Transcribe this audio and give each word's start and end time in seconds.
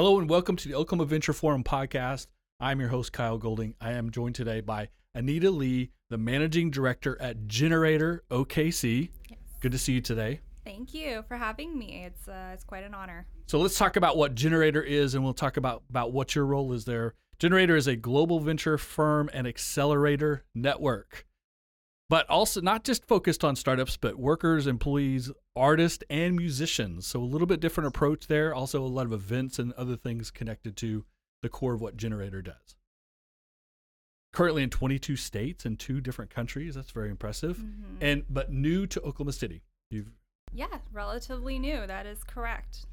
Hello 0.00 0.18
and 0.18 0.30
welcome 0.30 0.56
to 0.56 0.66
the 0.66 0.74
Oklahoma 0.74 1.04
Venture 1.04 1.34
Forum 1.34 1.62
podcast. 1.62 2.26
I'm 2.58 2.80
your 2.80 2.88
host, 2.88 3.12
Kyle 3.12 3.36
Golding. 3.36 3.74
I 3.82 3.92
am 3.92 4.10
joined 4.10 4.34
today 4.34 4.62
by 4.62 4.88
Anita 5.14 5.50
Lee, 5.50 5.90
the 6.08 6.16
managing 6.16 6.70
director 6.70 7.20
at 7.20 7.46
Generator 7.46 8.24
OKC. 8.30 9.10
Yes. 9.28 9.38
Good 9.60 9.72
to 9.72 9.78
see 9.78 9.92
you 9.92 10.00
today. 10.00 10.40
Thank 10.64 10.94
you 10.94 11.22
for 11.28 11.36
having 11.36 11.78
me. 11.78 12.04
It's 12.06 12.26
uh, 12.26 12.52
it's 12.54 12.64
quite 12.64 12.82
an 12.82 12.94
honor. 12.94 13.26
So 13.46 13.58
let's 13.58 13.76
talk 13.76 13.96
about 13.96 14.16
what 14.16 14.34
Generator 14.34 14.82
is, 14.82 15.14
and 15.14 15.22
we'll 15.22 15.34
talk 15.34 15.58
about 15.58 15.82
about 15.90 16.14
what 16.14 16.34
your 16.34 16.46
role 16.46 16.72
is 16.72 16.86
there. 16.86 17.12
Generator 17.38 17.76
is 17.76 17.86
a 17.86 17.94
global 17.94 18.40
venture 18.40 18.78
firm 18.78 19.28
and 19.34 19.46
accelerator 19.46 20.44
network, 20.54 21.26
but 22.08 22.26
also 22.30 22.62
not 22.62 22.84
just 22.84 23.06
focused 23.06 23.44
on 23.44 23.54
startups, 23.54 23.98
but 23.98 24.18
workers, 24.18 24.66
employees, 24.66 25.30
artists, 25.60 26.02
and 26.08 26.34
musicians. 26.34 27.06
So 27.06 27.20
a 27.20 27.24
little 27.24 27.46
bit 27.46 27.60
different 27.60 27.88
approach 27.88 28.26
there. 28.26 28.54
Also, 28.54 28.82
a 28.82 28.86
lot 28.86 29.06
of 29.06 29.12
events 29.12 29.58
and 29.58 29.72
other 29.74 29.96
things 29.96 30.30
connected 30.30 30.76
to 30.78 31.04
the 31.42 31.48
core 31.48 31.74
of 31.74 31.80
what 31.80 31.96
Generator 31.96 32.40
does. 32.42 32.76
Currently 34.32 34.62
in 34.62 34.70
22 34.70 35.16
states 35.16 35.64
and 35.66 35.78
two 35.78 36.00
different 36.00 36.30
countries. 36.30 36.74
That's 36.76 36.92
very 36.92 37.10
impressive. 37.10 37.58
Mhm. 37.58 37.96
And 38.00 38.24
but 38.30 38.52
new 38.52 38.86
to 38.86 39.00
Oklahoma 39.02 39.32
City. 39.32 39.62
You've 39.90 40.12
Yeah, 40.52 40.80
relatively 40.92 41.58
new. 41.58 41.86
That 41.86 42.06
is 42.06 42.24
correct. 42.24 42.86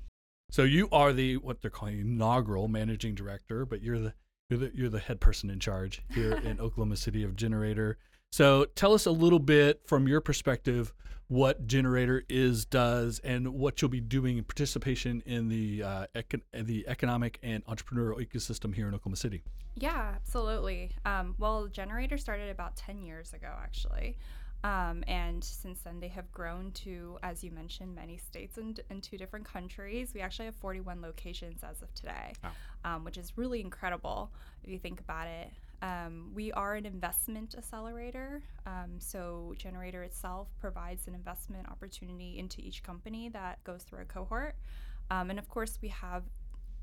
So 0.52 0.64
you 0.64 0.90
are 0.92 1.14
the 1.14 1.38
what 1.38 1.62
they're 1.62 1.72
calling 1.72 2.00
inaugural 2.00 2.68
managing 2.68 3.16
director, 3.16 3.66
but 3.66 3.82
you're 3.82 4.00
the 4.00 4.14
you're 4.50 4.60
the 4.60 4.72
you're 4.74 4.90
the 4.90 5.00
head 5.00 5.20
person 5.20 5.50
in 5.50 5.60
charge 5.60 6.02
here 6.10 6.32
in 6.44 6.60
Oklahoma 6.60 6.98
City 6.98 7.24
of 7.24 7.36
Generator. 7.36 7.98
So 8.32 8.66
tell 8.76 8.94
us 8.94 9.06
a 9.06 9.12
little 9.12 9.40
bit 9.40 9.82
from 9.86 10.08
your 10.08 10.22
perspective 10.22 10.94
what 11.28 11.68
Generator 11.68 12.24
is, 12.30 12.66
does, 12.66 13.20
and 13.20 13.50
what 13.50 13.82
you'll 13.82 13.90
be 13.90 14.00
doing 14.00 14.38
in 14.38 14.44
participation 14.46 15.22
in 15.26 15.50
the 15.50 15.84
uh, 15.84 16.06
econ- 16.16 16.42
the 16.54 16.88
economic 16.88 17.38
and 17.44 17.66
entrepreneurial 17.66 18.26
ecosystem 18.26 18.74
here 18.74 18.88
in 18.88 18.94
Oklahoma 18.96 19.18
City. 19.18 19.44
Yeah, 19.76 20.14
absolutely. 20.16 20.92
Um, 21.06 21.36
well, 21.38 21.68
Generator 21.68 22.18
started 22.18 22.50
about 22.50 22.76
10 22.78 23.02
years 23.04 23.34
ago, 23.34 23.52
actually. 23.62 24.18
Um, 24.64 25.04
and 25.08 25.44
since 25.44 25.82
then, 25.82 26.00
they 26.00 26.08
have 26.08 26.32
grown 26.32 26.72
to, 26.72 27.20
as 27.22 27.44
you 27.44 27.52
mentioned, 27.52 27.94
many 27.94 28.18
states 28.18 28.58
and, 28.58 28.80
and 28.90 29.04
two 29.04 29.18
different 29.18 29.46
countries. 29.46 30.14
We 30.16 30.22
actually 30.22 30.46
have 30.46 30.56
41 30.56 31.02
locations 31.02 31.64
as 31.64 31.82
of 31.82 31.94
today, 31.94 32.34
Wow. 32.44 32.52
um, 32.86 33.04
which 33.04 33.18
is 33.18 33.34
really 33.36 33.62
incredible 33.62 34.32
if 34.64 34.70
you 34.72 34.80
think 34.80 35.00
about 35.00 35.28
it. 35.28 35.52
Um, 35.82 36.32
we 36.34 36.52
are 36.54 36.76
an 36.76 36.86
investment 36.86 37.56
accelerator. 37.58 38.42
Um, 38.66 38.96
so, 39.00 39.54
Generator 39.58 40.04
itself 40.04 40.48
provides 40.60 41.08
an 41.08 41.16
investment 41.16 41.70
opportunity 41.70 42.40
into 42.40 42.62
each 42.62 42.84
company 42.84 43.30
that 43.30 43.64
goes 43.64 43.84
through 43.84 44.02
a 44.02 44.06
cohort. 44.06 44.56
Um, 45.12 45.30
and 45.30 45.40
of 45.40 45.48
course, 45.48 45.78
we 45.82 45.90
have 45.90 46.24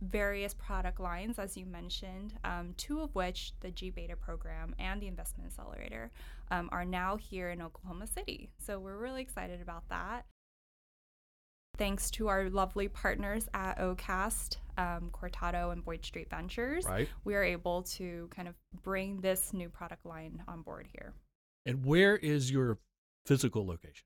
various 0.00 0.54
product 0.54 1.00
lines, 1.00 1.38
as 1.38 1.56
you 1.56 1.66
mentioned, 1.66 2.34
um, 2.44 2.74
two 2.76 3.00
of 3.00 3.14
which, 3.14 3.52
the 3.60 3.70
G 3.70 3.90
Beta 3.90 4.16
program 4.16 4.74
and 4.78 5.00
the 5.00 5.06
Investment 5.06 5.46
Accelerator, 5.46 6.10
um, 6.50 6.68
are 6.72 6.84
now 6.84 7.16
here 7.16 7.50
in 7.50 7.62
Oklahoma 7.62 8.06
City. 8.06 8.50
So 8.58 8.78
we're 8.78 8.98
really 8.98 9.22
excited 9.22 9.60
about 9.60 9.88
that. 9.88 10.26
Thanks 11.76 12.10
to 12.12 12.28
our 12.28 12.48
lovely 12.50 12.88
partners 12.88 13.48
at 13.52 13.78
OCAST, 13.78 14.58
um, 14.78 15.10
Cortado, 15.12 15.72
and 15.72 15.84
Boyd 15.84 16.04
Street 16.04 16.30
Ventures, 16.30 16.84
Right. 16.84 17.08
we 17.24 17.34
are 17.34 17.42
able 17.42 17.82
to 17.82 18.28
kind 18.34 18.46
of 18.46 18.54
bring 18.82 19.20
this 19.20 19.52
new 19.52 19.68
product 19.68 20.06
line 20.06 20.42
on 20.46 20.62
board 20.62 20.86
here. 20.92 21.14
And 21.66 21.84
where 21.84 22.16
is 22.16 22.50
your 22.50 22.78
physical 23.26 23.66
location? 23.66 24.04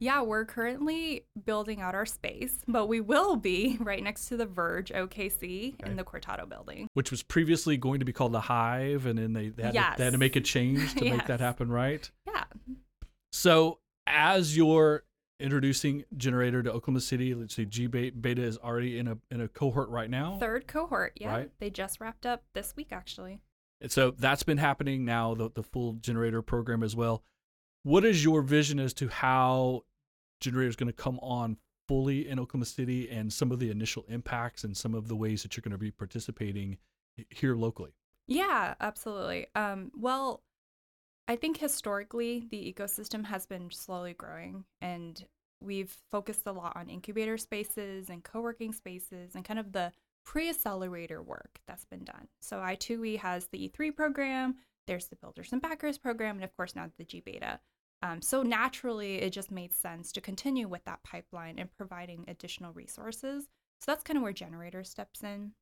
Yeah, 0.00 0.22
we're 0.22 0.44
currently 0.44 1.26
building 1.44 1.80
out 1.80 1.96
our 1.96 2.06
space, 2.06 2.58
but 2.68 2.86
we 2.86 3.00
will 3.00 3.34
be 3.34 3.76
right 3.80 4.00
next 4.02 4.26
to 4.28 4.36
the 4.36 4.46
Verge 4.46 4.90
OKC 4.92 5.74
Okay. 5.74 5.90
in 5.90 5.96
the 5.96 6.04
Cortado 6.04 6.48
building. 6.48 6.86
Which 6.94 7.10
was 7.10 7.24
previously 7.24 7.76
going 7.76 7.98
to 7.98 8.04
be 8.04 8.12
called 8.12 8.30
the 8.30 8.42
Hive, 8.42 9.06
and 9.06 9.18
then 9.18 9.32
they, 9.32 9.48
they, 9.48 9.64
had, 9.64 9.72
to, 9.72 9.94
they 9.98 10.04
had 10.04 10.12
to 10.12 10.18
make 10.18 10.36
a 10.36 10.40
change 10.40 10.94
to 10.94 11.04
make 11.10 11.26
that 11.26 11.40
happen, 11.40 11.68
right? 11.68 12.08
Yeah. 12.28 12.44
So 13.32 13.80
as 14.06 14.56
you're 14.56 15.02
introducing 15.40 16.04
Generator 16.16 16.62
to 16.62 16.72
Oklahoma 16.72 17.00
City, 17.00 17.34
let's 17.34 17.54
see, 17.54 17.64
G 17.64 17.86
Be- 17.86 18.10
Beta 18.10 18.42
is 18.42 18.58
already 18.58 18.98
in 18.98 19.08
a 19.08 19.18
in 19.30 19.40
a 19.40 19.48
cohort 19.48 19.88
right 19.88 20.10
now. 20.10 20.38
Third 20.38 20.66
cohort, 20.66 21.12
yeah. 21.16 21.32
Right. 21.32 21.50
They 21.58 21.70
just 21.70 22.00
wrapped 22.00 22.26
up 22.26 22.42
this 22.54 22.74
week, 22.76 22.88
actually. 22.92 23.40
And 23.80 23.92
so 23.92 24.10
that's 24.10 24.42
been 24.42 24.58
happening 24.58 25.04
now, 25.04 25.34
the, 25.34 25.50
the 25.50 25.62
full 25.62 25.94
Generator 25.94 26.42
program 26.42 26.82
as 26.82 26.96
well. 26.96 27.22
What 27.84 28.04
is 28.04 28.24
your 28.24 28.42
vision 28.42 28.80
as 28.80 28.92
to 28.94 29.08
how 29.08 29.84
Generator 30.40 30.68
is 30.68 30.76
going 30.76 30.88
to 30.88 30.92
come 30.92 31.18
on 31.20 31.56
fully 31.86 32.28
in 32.28 32.38
Oklahoma 32.38 32.66
City 32.66 33.08
and 33.08 33.32
some 33.32 33.52
of 33.52 33.60
the 33.60 33.70
initial 33.70 34.04
impacts 34.08 34.64
and 34.64 34.76
some 34.76 34.94
of 34.94 35.08
the 35.08 35.16
ways 35.16 35.42
that 35.42 35.56
you're 35.56 35.62
going 35.62 35.72
to 35.72 35.78
be 35.78 35.90
participating 35.90 36.76
here 37.30 37.54
locally? 37.54 37.92
Yeah, 38.26 38.74
absolutely. 38.80 39.46
Um, 39.54 39.90
well, 39.96 40.42
I 41.28 41.36
think 41.36 41.58
historically 41.58 42.46
the 42.50 42.74
ecosystem 42.74 43.26
has 43.26 43.44
been 43.44 43.70
slowly 43.70 44.14
growing, 44.14 44.64
and 44.80 45.22
we've 45.62 45.94
focused 46.10 46.46
a 46.46 46.52
lot 46.52 46.74
on 46.74 46.88
incubator 46.88 47.36
spaces 47.36 48.08
and 48.08 48.24
co 48.24 48.40
working 48.40 48.72
spaces 48.72 49.34
and 49.34 49.44
kind 49.44 49.60
of 49.60 49.72
the 49.72 49.92
pre 50.24 50.48
accelerator 50.48 51.22
work 51.22 51.60
that's 51.66 51.84
been 51.84 52.04
done. 52.04 52.28
So, 52.40 52.58
I2E 52.58 53.18
has 53.18 53.46
the 53.48 53.68
E3 53.68 53.94
program, 53.94 54.56
there's 54.86 55.08
the 55.08 55.16
Builders 55.16 55.52
and 55.52 55.60
Backers 55.60 55.98
program, 55.98 56.36
and 56.36 56.44
of 56.44 56.56
course, 56.56 56.74
now 56.74 56.90
the 56.96 57.04
G 57.04 57.20
Beta. 57.20 57.60
Um, 58.02 58.22
so 58.22 58.42
naturally, 58.42 59.16
it 59.16 59.30
just 59.30 59.50
made 59.50 59.74
sense 59.74 60.12
to 60.12 60.20
continue 60.20 60.66
with 60.66 60.84
that 60.84 61.02
pipeline 61.02 61.58
and 61.58 61.68
providing 61.76 62.24
additional 62.26 62.72
resources. 62.72 63.44
So 63.80 63.92
that's 63.92 64.04
kind 64.04 64.16
of 64.16 64.22
where 64.22 64.32
Generator 64.32 64.84
steps 64.84 65.22
in. 65.22 65.52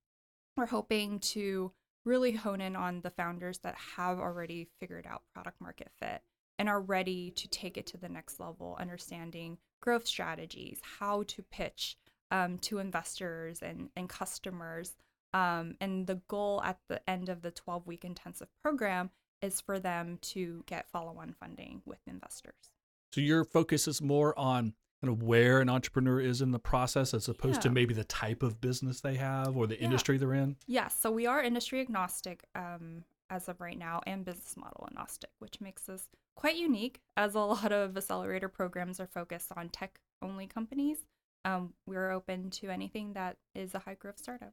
We're 0.57 0.67
hoping 0.67 1.19
to 1.21 1.73
really 2.07 2.33
hone 2.33 2.61
in 2.61 2.77
on 2.77 3.01
the 3.03 3.11
founders 3.11 3.59
that 3.59 3.75
have 3.97 4.19
already 4.19 4.69
figured 4.79 5.07
out 5.07 5.23
product 5.35 5.61
market 5.61 5.91
fit 6.01 6.23
and 6.59 6.69
are 6.69 6.81
ready 6.81 7.31
to 7.33 7.49
take 7.49 7.77
it 7.77 7.87
to 7.87 7.99
the 7.99 8.09
next 8.09 8.41
level, 8.41 8.77
understanding 8.81 9.59
growth 9.83 10.07
strategies, 10.07 10.81
how 10.99 11.25
to 11.25 11.43
pitch 11.43 11.97
um, 12.31 12.59
to 12.59 12.79
investors 12.79 13.61
and, 13.63 13.91
and 13.97 14.09
customers. 14.09 14.97
Um, 15.35 15.77
and 15.81 16.07
the 16.07 16.21
goal 16.29 16.63
at 16.65 16.79
the 16.89 17.09
end 17.09 17.29
of 17.29 17.43
the 17.43 17.51
12 17.51 17.87
week 17.87 18.05
intensive 18.05 18.49
program 18.63 19.11
is 19.43 19.61
for 19.61 19.79
them 19.79 20.19
to 20.23 20.63
get 20.67 20.89
follow 20.89 21.19
on 21.19 21.35
funding 21.39 21.83
with 21.85 21.99
investors. 22.07 22.71
So 23.13 23.21
your 23.21 23.45
focus 23.45 23.87
is 23.87 24.01
more 24.01 24.39
on 24.39 24.75
kind 25.03 25.13
of 25.13 25.23
where 25.23 25.61
an 25.61 25.69
entrepreneur 25.69 26.21
is 26.21 26.41
in 26.41 26.51
the 26.53 26.59
process 26.59 27.13
as 27.13 27.29
opposed 27.29 27.61
to 27.63 27.71
maybe 27.71 27.93
the 27.95 28.05
type 28.05 28.43
of 28.43 28.61
business 28.61 29.01
they 29.01 29.17
have 29.17 29.57
or 29.57 29.67
the 29.67 29.77
Yeah. 29.77 29.85
industry 29.85 30.17
they're 30.19 30.33
in. 30.35 30.57
Yes, 30.67 30.99
so 30.99 31.11
we 31.11 31.27
are 31.27 31.43
industry 31.43 31.81
agnostic 31.81 32.45
um, 32.55 33.05
as 33.29 33.49
of 33.49 33.61
right 33.61 33.79
now 33.79 34.01
and 34.07 34.25
business 34.25 34.57
model 34.57 34.87
agnostic, 34.91 35.31
which 35.39 35.61
makes 35.61 35.89
us 35.89 36.09
quite 36.35 36.57
unique 36.57 37.01
as 37.17 37.35
a 37.35 37.41
lot 37.55 37.73
of 37.73 37.97
accelerator 37.97 38.49
programs 38.49 38.99
are 39.01 39.07
focused 39.07 39.53
on 39.57 39.69
tech 39.69 40.01
only 40.23 40.47
companies. 40.47 40.99
Um, 41.45 41.75
we're 41.87 42.11
open 42.11 42.51
to 42.51 42.71
anything 42.71 43.13
that 43.13 43.37
is 43.55 43.75
a 43.75 43.81
high 43.81 43.95
growth 43.95 44.19
startup. 44.19 44.53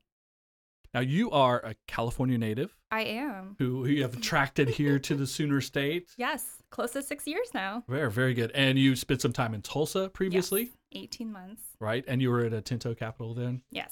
Now 0.94 1.00
you 1.00 1.32
are 1.32 1.60
a 1.66 1.76
California 1.88 2.38
native 2.38 2.76
I 2.92 3.02
am. 3.02 3.56
who, 3.60 3.84
who 3.84 3.90
you 3.92 4.04
have 4.04 4.16
attracted 4.16 4.70
here 4.70 5.00
to 5.00 5.16
the 5.16 5.26
Sooner 5.28 5.60
State. 5.62 6.10
Yes, 6.18 6.62
close 6.70 6.92
to 6.92 7.02
six 7.02 7.26
years 7.28 7.50
now. 7.54 7.84
Very, 7.88 8.12
very 8.12 8.34
good. 8.34 8.52
And 8.54 8.78
you 8.78 8.96
spent 8.96 9.22
some 9.22 9.34
time 9.34 9.54
in 9.54 9.62
Tulsa 9.62 10.10
previously, 10.10 10.64
Yes, 10.92 11.04
18 11.04 11.32
months. 11.32 11.62
right? 11.80 12.04
And 12.08 12.22
you 12.22 12.30
were 12.30 12.42
at 12.46 12.52
Atento 12.52 12.96
Capital 12.98 13.34
then. 13.34 13.62
Yes. 13.72 13.92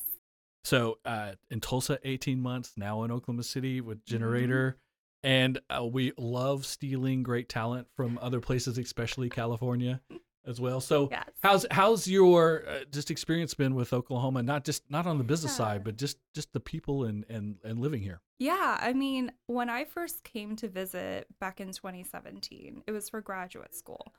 So 0.63 0.99
uh, 1.05 1.31
in 1.49 1.59
Tulsa, 1.59 1.97
18 2.03 2.39
months, 2.39 2.73
now 2.77 3.03
in 3.03 3.11
Oklahoma 3.11 3.43
City 3.43 3.81
with 3.81 4.05
Generator. 4.05 4.77
And 5.23 5.59
uh, 5.69 5.85
we 5.85 6.13
love 6.17 6.65
stealing 6.65 7.23
great 7.23 7.49
talent 7.49 7.87
from 7.95 8.17
other 8.21 8.39
places, 8.41 8.77
especially 8.77 9.29
California 9.29 10.01
as 10.45 10.59
well. 10.59 10.81
So 10.81 11.09
Yes. 11.11 11.29
how's 11.43 11.65
how's 11.71 12.07
your 12.07 12.67
uh, 12.67 12.79
just 12.91 13.11
experience 13.11 13.53
been 13.53 13.75
with 13.75 13.93
Oklahoma? 13.93 14.43
Not 14.43 14.63
just 14.65 14.89
not 14.89 15.05
on 15.07 15.17
the 15.17 15.23
business 15.23 15.53
Yeah. 15.53 15.57
side, 15.65 15.83
but 15.83 15.97
just 15.97 16.17
just 16.33 16.51
the 16.53 16.59
people 16.59 17.03
and 17.05 17.25
and 17.29 17.57
and 17.63 17.79
living 17.79 18.01
here. 18.01 18.21
Yeah, 18.39 18.77
I 18.81 18.93
mean, 18.93 19.31
when 19.47 19.69
I 19.69 19.85
first 19.85 20.23
came 20.23 20.55
to 20.57 20.67
visit 20.67 21.27
back 21.39 21.61
in 21.61 21.71
2017, 21.73 22.83
it 22.87 22.91
was 22.91 23.07
for 23.09 23.21
graduate 23.21 23.75
school. 23.75 24.13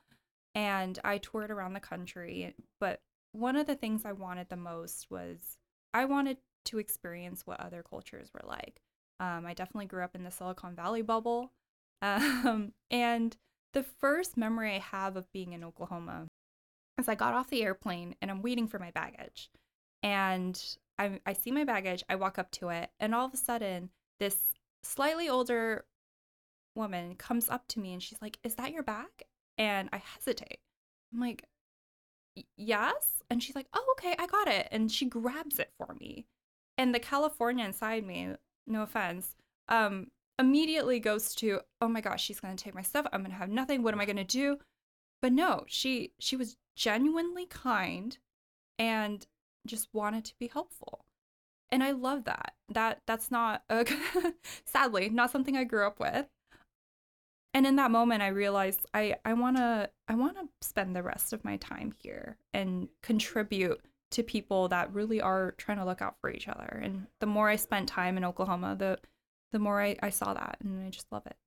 And 0.55 0.97
I 1.03 1.17
toured 1.17 1.51
around 1.51 1.73
the 1.73 1.79
country, 1.79 2.53
but 2.79 3.01
one 3.31 3.55
of 3.55 3.65
the 3.65 3.75
things 3.75 4.05
I 4.05 4.11
wanted 4.13 4.49
the 4.49 4.55
most 4.55 5.09
was 5.09 5.57
I 5.93 6.05
wanted 6.05 6.37
to 6.65 6.77
experience 6.77 7.45
what 7.45 7.59
other 7.59 7.83
cultures 7.83 8.29
were 8.33 8.47
like. 8.47 8.79
Um, 9.19 9.45
I 9.45 9.53
definitely 9.53 9.87
grew 9.87 10.03
up 10.03 10.15
in 10.15 10.23
the 10.23 10.31
Silicon 10.31 10.75
Valley 10.75 11.01
bubble. 11.01 11.51
Um, 12.03 12.73
and 12.91 13.37
the 13.73 13.83
first 13.83 14.37
memory 14.37 14.75
I 14.75 14.79
have 14.79 15.15
of 15.15 15.31
being 15.31 15.53
in 15.53 15.63
Oklahoma 15.63 16.27
is 16.99 17.09
I 17.09 17.15
got 17.15 17.33
off 17.33 17.49
the 17.49 17.63
airplane 17.63 18.15
and 18.21 18.29
I'm 18.29 18.41
waiting 18.41 18.67
for 18.67 18.79
my 18.79 18.91
baggage. 18.91 19.49
And 20.01 20.61
I, 20.99 21.19
I 21.25 21.33
see 21.33 21.51
my 21.51 21.63
baggage, 21.63 22.03
I 22.07 22.15
walk 22.15 22.37
up 22.37 22.51
to 22.51 22.69
it, 22.69 22.89
and 22.99 23.15
all 23.15 23.25
of 23.25 23.33
a 23.33 23.37
sudden, 23.37 23.89
this 24.19 24.37
slightly 24.83 25.27
older 25.27 25.85
woman 26.75 27.15
comes 27.15 27.49
up 27.49 27.67
to 27.69 27.79
me 27.79 27.93
and 27.93 28.03
she's 28.03 28.21
like, 28.21 28.37
Is 28.43 28.55
that 28.55 28.71
your 28.71 28.83
bag? 28.83 29.07
And 29.57 29.89
I 29.91 29.97
hesitate. 29.97 30.59
I'm 31.13 31.19
like, 31.19 31.43
Yes. 32.57 33.23
And 33.29 33.41
she's 33.41 33.55
like, 33.55 33.67
Oh, 33.73 33.95
okay, 33.97 34.15
I 34.19 34.27
got 34.27 34.47
it. 34.47 34.67
And 34.71 34.91
she 34.91 35.05
grabs 35.05 35.59
it 35.59 35.71
for 35.77 35.95
me. 35.99 36.25
And 36.77 36.93
the 36.93 36.99
California 36.99 37.65
inside 37.65 38.05
me, 38.05 38.35
no 38.67 38.83
offense, 38.83 39.35
um, 39.69 40.07
immediately 40.39 40.99
goes 40.99 41.35
to, 41.35 41.61
oh 41.81 41.87
my 41.87 42.01
gosh, 42.01 42.23
she's 42.23 42.39
gonna 42.39 42.55
take 42.55 42.75
my 42.75 42.81
stuff. 42.81 43.07
I'm 43.11 43.23
gonna 43.23 43.35
have 43.35 43.49
nothing. 43.49 43.83
What 43.83 43.93
am 43.93 44.01
I 44.01 44.05
gonna 44.05 44.23
do? 44.23 44.57
But 45.21 45.33
no, 45.33 45.63
she 45.67 46.13
she 46.19 46.35
was 46.35 46.57
genuinely 46.75 47.45
kind 47.45 48.17
and 48.79 49.25
just 49.65 49.87
wanted 49.93 50.25
to 50.25 50.33
be 50.39 50.47
helpful. 50.47 51.05
And 51.71 51.83
I 51.83 51.91
love 51.91 52.25
that. 52.25 52.53
That 52.69 53.01
that's 53.07 53.31
not 53.31 53.63
a, 53.69 53.85
sadly 54.65 55.09
not 55.09 55.31
something 55.31 55.55
I 55.55 55.63
grew 55.63 55.87
up 55.87 55.99
with. 55.99 56.27
And 57.53 57.67
in 57.67 57.75
that 57.75 57.91
moment 57.91 58.23
I 58.23 58.27
realized 58.27 58.85
I 58.93 59.15
I 59.25 59.33
want 59.33 59.57
to 59.57 59.89
I 60.07 60.15
want 60.15 60.37
to 60.37 60.49
spend 60.61 60.95
the 60.95 61.03
rest 61.03 61.33
of 61.33 61.45
my 61.45 61.57
time 61.57 61.93
here 61.99 62.37
and 62.53 62.89
contribute 63.01 63.81
to 64.11 64.23
people 64.23 64.67
that 64.67 64.93
really 64.93 65.21
are 65.21 65.53
trying 65.57 65.77
to 65.79 65.85
look 65.85 66.01
out 66.01 66.15
for 66.19 66.29
each 66.29 66.47
other. 66.47 66.79
And 66.83 67.07
the 67.19 67.25
more 67.25 67.49
I 67.49 67.55
spent 67.55 67.87
time 67.89 68.17
in 68.17 68.25
Oklahoma, 68.25 68.75
the 68.77 68.99
the 69.53 69.59
more 69.59 69.81
I, 69.81 69.95
I 70.03 70.09
saw 70.09 70.33
that 70.33 70.57
and 70.61 70.85
I 70.85 70.89
just 70.89 71.07
love 71.11 71.25
it. 71.25 71.37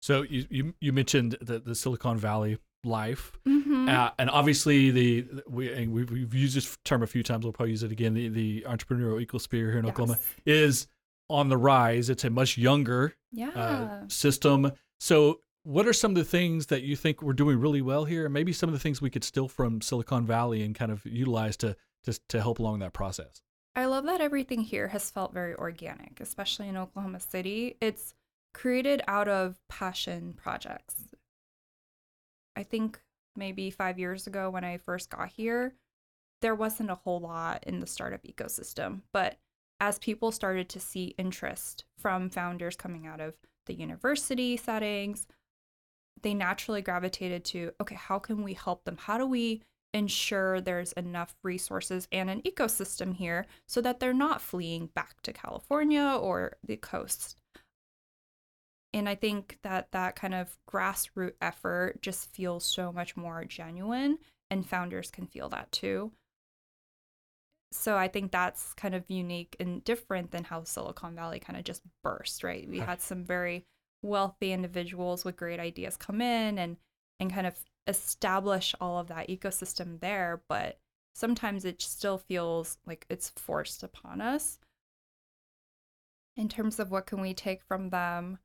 So 0.00 0.22
you 0.22 0.46
you, 0.50 0.74
you 0.80 0.92
mentioned 0.92 1.36
the, 1.40 1.60
the 1.60 1.74
Silicon 1.76 2.18
Valley 2.18 2.58
life, 2.84 3.30
Mm-hmm. 3.46 3.88
uh, 3.88 4.10
and 4.18 4.28
obviously 4.28 4.90
the 4.90 5.26
we 5.48 5.72
and 5.72 5.92
we've, 5.92 6.10
we've 6.10 6.34
used 6.34 6.56
this 6.56 6.76
term 6.84 7.02
a 7.02 7.06
few 7.06 7.22
times. 7.22 7.44
We'll 7.44 7.52
probably 7.52 7.70
use 7.70 7.84
it 7.84 7.92
again. 7.92 8.14
The 8.14 8.28
the 8.28 8.66
entrepreneurial 8.68 9.24
ecosphere 9.24 9.70
here 9.70 9.78
in 9.78 9.86
Oklahoma 9.86 10.18
is 10.44 10.88
on 11.30 11.48
the 11.48 11.56
rise. 11.56 12.10
It's 12.10 12.24
a 12.24 12.30
much 12.30 12.58
younger 12.58 13.14
Yeah. 13.30 13.48
uh, 13.50 14.08
system. 14.08 14.72
So, 15.00 15.40
what 15.62 15.86
are 15.86 15.92
some 15.92 16.10
of 16.10 16.16
the 16.16 16.24
things 16.24 16.66
that 16.66 16.82
you 16.82 16.96
think 16.96 17.22
we're 17.22 17.32
doing 17.32 17.58
really 17.60 17.80
well 17.82 18.04
here, 18.04 18.24
and 18.26 18.34
maybe 18.34 18.52
some 18.52 18.68
of 18.68 18.72
the 18.74 18.78
things 18.80 19.00
we 19.00 19.08
could 19.10 19.24
steal 19.24 19.46
from 19.48 19.80
Silicon 19.80 20.26
Valley 20.26 20.62
and 20.64 20.74
kind 20.74 20.90
of 20.92 21.06
utilize 21.06 21.56
to 21.58 21.76
to 22.04 22.18
to 22.28 22.40
help 22.42 22.58
along 22.58 22.80
that 22.80 22.92
process? 22.92 23.40
I 23.74 23.86
love 23.86 24.04
that 24.04 24.20
everything 24.20 24.60
here 24.60 24.88
has 24.88 25.10
felt 25.10 25.32
very 25.32 25.54
organic, 25.54 26.20
especially 26.20 26.68
in 26.68 26.76
Oklahoma 26.76 27.20
City. 27.20 27.76
It's 27.80 28.14
created 28.52 29.02
out 29.08 29.28
of 29.28 29.58
passion 29.68 30.34
projects. 30.36 30.94
I 32.54 32.64
think 32.64 33.00
maybe 33.34 33.70
five 33.70 33.98
years 33.98 34.26
ago 34.26 34.50
when 34.50 34.64
I 34.64 34.76
first 34.76 35.08
got 35.08 35.28
here, 35.30 35.74
there 36.42 36.54
wasn't 36.54 36.90
a 36.90 36.96
whole 36.96 37.20
lot 37.20 37.64
in 37.66 37.80
the 37.80 37.86
startup 37.86 38.24
ecosystem. 38.24 39.02
But 39.12 39.38
as 39.80 39.98
people 39.98 40.32
started 40.32 40.68
to 40.68 40.80
see 40.80 41.14
interest 41.16 41.84
from 41.98 42.28
founders 42.28 42.76
coming 42.76 43.06
out 43.06 43.20
of 43.20 43.34
the 43.66 43.74
university 43.74 44.56
settings, 44.56 45.26
they 46.20 46.34
naturally 46.34 46.82
gravitated 46.82 47.44
to 47.46 47.72
okay, 47.80 47.94
how 47.94 48.18
can 48.18 48.42
we 48.42 48.52
help 48.52 48.84
them? 48.84 48.98
How 48.98 49.16
do 49.16 49.26
we 49.26 49.62
ensure 49.94 50.60
there's 50.60 50.92
enough 50.92 51.34
resources 51.42 52.08
and 52.10 52.30
an 52.30 52.42
ecosystem 52.42 53.14
here 53.14 53.46
so 53.66 53.80
that 53.80 54.00
they're 54.00 54.14
not 54.14 54.40
fleeing 54.40 54.86
back 54.86 55.20
to 55.22 55.32
California 55.32 56.18
or 56.20 56.56
the 56.64 56.76
coast? 56.76 57.36
And 58.94 59.08
I 59.08 59.14
think 59.14 59.58
that 59.62 59.92
that 59.92 60.16
kind 60.16 60.34
of 60.34 60.58
grassroots 60.68 61.34
effort 61.40 62.02
just 62.02 62.34
feels 62.34 62.64
so 62.64 62.92
much 62.92 63.16
more 63.16 63.44
genuine, 63.44 64.18
and 64.50 64.66
founders 64.66 65.10
can 65.10 65.26
feel 65.26 65.48
that 65.48 65.72
too. 65.72 66.12
So 67.72 67.96
I 67.96 68.08
think 68.08 68.32
that's 68.32 68.74
kind 68.74 68.94
of 68.94 69.04
unique 69.08 69.56
and 69.58 69.82
different 69.82 70.30
than 70.30 70.44
how 70.44 70.64
Silicon 70.64 71.14
Valley 71.14 71.40
kind 71.40 71.58
of 71.58 71.64
just 71.64 71.82
burst, 72.04 72.44
right? 72.44 72.68
We 72.68 72.80
had 72.80 73.00
some 73.00 73.24
very 73.24 73.64
wealthy 74.02 74.52
individuals 74.52 75.24
with 75.24 75.36
great 75.36 75.58
ideas 75.58 75.96
come 75.96 76.20
in 76.20 76.58
and 76.58 76.76
and 77.18 77.32
kind 77.32 77.46
of 77.46 77.56
establish 77.86 78.74
all 78.80 78.98
of 78.98 79.08
that 79.08 79.28
ecosystem 79.28 80.00
there, 80.00 80.42
but 80.48 80.78
sometimes 81.14 81.64
it 81.64 81.80
still 81.82 82.18
feels 82.18 82.78
like 82.86 83.06
it's 83.10 83.30
forced 83.30 83.82
upon 83.82 84.20
us. 84.20 84.58
In 86.36 86.48
terms 86.48 86.78
of 86.78 86.90
what 86.90 87.06
can 87.06 87.20
we 87.20 87.34
take 87.34 87.62
from 87.62 87.90
them, 87.90 88.38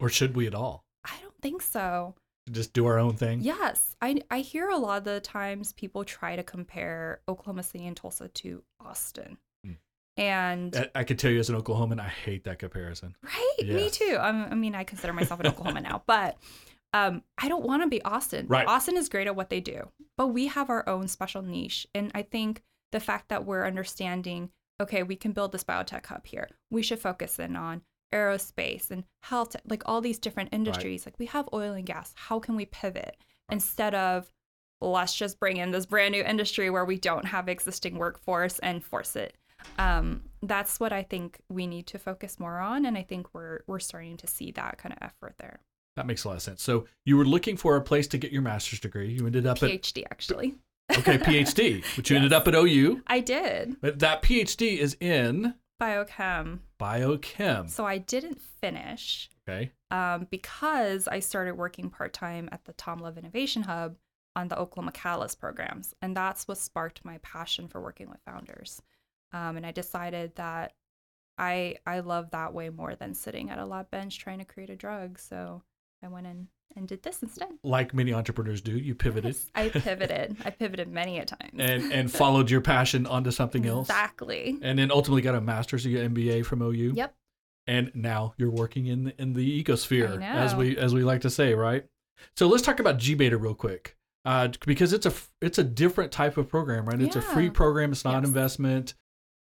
Or 0.00 0.08
should 0.08 0.36
we 0.36 0.46
at 0.46 0.54
all 0.54 0.84
I 1.04 1.14
don't 1.22 1.40
think 1.40 1.62
so. 1.62 2.14
just 2.50 2.72
do 2.74 2.84
our 2.86 2.98
own 2.98 3.14
thing? 3.16 3.40
Yes, 3.40 3.96
I 4.02 4.20
I 4.30 4.40
hear 4.40 4.68
a 4.68 4.76
lot 4.76 4.98
of 4.98 5.04
the 5.04 5.20
times 5.20 5.72
people 5.72 6.04
try 6.04 6.36
to 6.36 6.42
compare 6.42 7.20
Oklahoma 7.26 7.62
City 7.62 7.86
and 7.86 7.96
Tulsa 7.96 8.28
to 8.28 8.62
Austin. 8.80 9.38
Hmm. 9.64 9.72
And 10.18 10.90
I, 10.94 11.04
could 11.04 11.18
tell 11.18 11.30
you 11.30 11.38
as 11.38 11.48
an 11.48 11.56
Oklahoman, 11.60 12.00
I 12.00 12.08
hate 12.08 12.44
that 12.44 12.58
comparison. 12.58 13.14
right, 13.22 13.66
me 13.66 13.88
too. 13.88 14.18
I'm, 14.20 14.44
I 14.52 14.54
mean, 14.56 14.74
I 14.74 14.84
consider 14.84 15.12
myself 15.14 15.40
an 15.40 15.46
Oklahoma 15.46 15.80
now, 15.90 16.02
but 16.06 16.36
um, 16.92 17.22
I 17.36 17.48
don't 17.48 17.64
want 17.64 17.82
to 17.82 17.88
be 17.88 18.02
Austin. 18.02 18.46
Right. 18.48 18.66
Austin 18.66 18.96
is 18.96 19.08
great 19.08 19.26
at 19.26 19.36
what 19.36 19.50
they 19.50 19.60
do, 19.60 19.90
but 20.16 20.28
we 20.28 20.46
have 20.46 20.70
our 20.70 20.88
own 20.88 21.08
special 21.08 21.42
niche, 21.42 21.86
and 21.94 22.10
I 22.14 22.22
think 22.22 22.62
the 22.92 23.00
fact 23.00 23.28
that 23.28 23.44
we're 23.44 23.66
understanding, 23.66 24.50
okay, 24.80 25.02
we 25.02 25.16
can 25.16 25.32
build 25.32 25.52
this 25.52 25.64
biotech 25.64 26.06
hub 26.06 26.26
here. 26.26 26.48
We 26.70 26.82
should 26.82 26.98
focus 26.98 27.38
in 27.38 27.56
on 27.56 27.82
aerospace 28.12 28.90
and 28.90 29.04
health, 29.22 29.56
like 29.68 29.82
all 29.86 30.00
these 30.00 30.18
different 30.18 30.50
industries. 30.52 31.04
Like 31.04 31.18
we 31.18 31.26
have 31.26 31.48
oil 31.52 31.74
and 31.74 31.86
gas. 31.86 32.12
How 32.16 32.38
can 32.38 32.56
we 32.56 32.64
pivot 32.64 33.16
instead 33.50 33.94
of 33.94 34.30
let's 34.80 35.14
just 35.14 35.40
bring 35.40 35.56
in 35.56 35.70
this 35.72 35.86
brand 35.86 36.12
new 36.12 36.22
industry 36.22 36.70
where 36.70 36.84
we 36.84 36.98
don't 36.98 37.26
have 37.26 37.48
existing 37.48 37.98
workforce 37.98 38.58
and 38.60 38.82
force 38.82 39.16
it? 39.16 39.36
Um, 39.78 40.22
that's 40.42 40.78
what 40.78 40.92
I 40.92 41.02
think 41.02 41.40
we 41.48 41.66
need 41.66 41.86
to 41.88 41.98
focus 41.98 42.38
more 42.38 42.58
on, 42.58 42.86
and 42.86 42.96
I 42.96 43.02
think 43.02 43.34
we're 43.34 43.60
we're 43.66 43.80
starting 43.80 44.16
to 44.18 44.26
see 44.26 44.52
that 44.52 44.78
kind 44.78 44.92
of 44.92 45.02
effort 45.02 45.34
there. 45.38 45.60
That 45.98 46.06
makes 46.06 46.22
a 46.22 46.28
lot 46.28 46.36
of 46.36 46.42
sense. 46.42 46.62
So 46.62 46.86
you 47.04 47.16
were 47.16 47.24
looking 47.24 47.56
for 47.56 47.74
a 47.74 47.80
place 47.80 48.06
to 48.08 48.18
get 48.18 48.30
your 48.30 48.40
master's 48.42 48.78
degree. 48.78 49.10
You 49.12 49.26
ended 49.26 49.48
up 49.48 49.60
at 49.64 49.68
PhD 49.68 50.04
actually. 50.12 50.54
okay 50.96 51.18
PhD, 51.18 51.84
but 51.96 52.08
you 52.08 52.14
ended 52.14 52.32
up 52.32 52.46
at 52.46 52.54
OU. 52.54 53.02
I 53.08 53.18
did 53.18 53.80
But 53.80 53.98
that 53.98 54.22
PhD 54.22 54.78
is 54.78 54.96
in 55.00 55.54
biochem, 55.82 56.60
biochem. 56.80 57.68
so 57.68 57.84
I 57.84 57.98
didn't 57.98 58.40
finish 58.40 59.28
Okay. 59.48 59.72
um, 59.90 60.28
because 60.30 61.08
I 61.08 61.18
started 61.18 61.54
working 61.54 61.90
part 61.90 62.12
time 62.12 62.48
at 62.52 62.64
the 62.64 62.72
Tom 62.74 63.00
Love 63.00 63.18
Innovation 63.18 63.62
Hub 63.64 63.96
on 64.36 64.46
the 64.46 64.56
Oklahoma 64.56 64.92
Catalyst 64.92 65.40
programs, 65.40 65.94
and 66.00 66.16
that's 66.16 66.46
what 66.46 66.58
sparked 66.58 67.04
my 67.04 67.18
passion 67.22 67.66
for 67.66 67.80
working 67.80 68.08
with 68.08 68.20
founders. 68.24 68.80
Um, 69.32 69.56
and 69.56 69.66
I 69.66 69.72
decided 69.72 70.36
that 70.36 70.74
I 71.38 71.76
I 71.86 72.00
love 72.00 72.30
that 72.30 72.54
way 72.54 72.70
more 72.70 72.94
than 72.94 73.14
sitting 73.14 73.50
at 73.50 73.58
a 73.58 73.66
lab 73.66 73.90
bench 73.90 74.18
trying 74.20 74.38
to 74.38 74.44
create 74.44 74.70
a 74.70 74.76
drug. 74.76 75.18
So 75.18 75.62
I 76.02 76.08
went 76.08 76.26
in 76.26 76.48
and 76.76 76.86
did 76.86 77.02
this 77.02 77.22
instead. 77.22 77.48
Like 77.62 77.92
many 77.94 78.12
entrepreneurs 78.12 78.60
do, 78.60 78.76
you 78.76 78.94
pivoted 78.94 79.34
Yes, 79.34 79.50
I 79.54 79.68
pivoted. 79.68 80.36
I 80.44 80.50
pivoted 80.50 80.88
many 80.92 81.18
a 81.18 81.24
times. 81.24 81.52
and 81.58 81.92
and 81.92 82.12
followed 82.20 82.50
your 82.50 82.60
passion 82.60 83.06
onto 83.06 83.30
something 83.30 83.66
else. 83.66 83.88
Exactly. 83.88 84.58
And 84.62 84.78
then 84.78 84.90
ultimately 84.90 85.22
got 85.22 85.34
a 85.34 85.40
master's, 85.40 85.84
got 85.86 85.92
MBA 85.92 86.44
from 86.44 86.62
OU. 86.62 86.92
Yep. 86.94 87.14
And 87.66 87.90
now 87.94 88.32
you're 88.38 88.50
working 88.50 88.86
in 88.86 89.04
the, 89.04 89.20
in 89.20 89.34
the 89.34 89.62
ecosphere, 89.62 90.22
as 90.22 90.54
we 90.54 90.76
as 90.78 90.94
we 90.94 91.02
like 91.04 91.20
to 91.22 91.30
say, 91.30 91.52
right? 91.54 91.84
So 92.36 92.48
let's 92.48 92.62
talk 92.62 92.80
about 92.80 92.96
G 92.98 93.14
Beta 93.14 93.36
real 93.36 93.54
quick, 93.54 93.94
uh, 94.24 94.48
because 94.64 94.92
it's 94.94 95.04
a 95.04 95.12
it's 95.42 95.58
a 95.58 95.64
different 95.64 96.10
type 96.10 96.38
of 96.38 96.48
program, 96.48 96.86
right? 96.86 97.00
It's 97.00 97.16
a 97.16 97.20
free 97.20 97.50
program. 97.50 97.92
It's 97.92 98.04
not 98.06 98.14
Yes. 98.22 98.24
investment, 98.28 98.94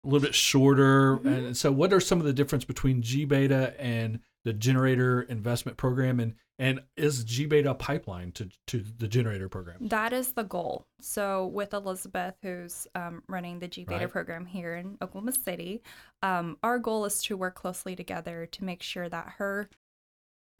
a 0.05 0.09
little 0.09 0.21
bit 0.27 0.35
shorter. 0.35 1.17
Mhm. 1.19 1.27
And 1.47 1.57
so, 1.57 1.73
what 1.73 1.91
are 1.95 2.01
some 2.01 2.21
of 2.21 2.27
the 2.27 2.35
difference 2.35 2.67
between 2.67 3.01
G 3.01 3.25
Beta 3.25 3.75
and 3.81 4.21
the 4.45 4.53
generator 4.53 5.23
investment 5.23 5.77
program? 5.77 6.21
And 6.21 6.35
and 6.59 6.81
is 6.97 7.25
G 7.25 7.47
Beta 7.47 7.71
a 7.71 7.75
pipeline 7.75 8.31
to 8.33 8.49
to 8.69 8.85
the 8.99 9.09
generator 9.09 9.49
program? 9.49 9.79
That 9.89 10.13
is 10.13 10.33
the 10.33 10.45
goal. 10.45 10.87
So, 11.01 11.47
with 11.47 11.75
Elizabeth, 11.75 12.35
who's 12.43 12.87
um, 12.95 13.23
running 13.29 13.59
the 13.59 13.69
G 13.69 13.85
Beta 13.85 14.01
Right. 14.05 14.11
program 14.11 14.47
here 14.47 14.77
in 14.77 14.97
Oklahoma 15.03 15.33
City, 15.33 15.83
um, 16.23 16.59
our 16.63 16.79
goal 16.79 17.05
is 17.05 17.23
to 17.25 17.37
work 17.37 17.55
closely 17.57 17.97
together 17.97 18.47
to 18.47 18.65
make 18.65 18.83
sure 18.83 19.09
that 19.09 19.35
her 19.39 19.69